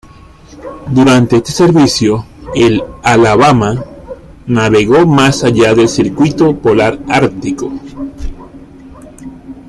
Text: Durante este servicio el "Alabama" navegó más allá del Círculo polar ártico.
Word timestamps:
Durante 0.89 1.35
este 1.35 1.51
servicio 1.51 2.25
el 2.55 2.81
"Alabama" 3.03 3.85
navegó 4.47 5.05
más 5.05 5.43
allá 5.43 5.75
del 5.75 5.87
Círculo 5.87 6.57
polar 6.57 6.97
ártico. 7.07 7.71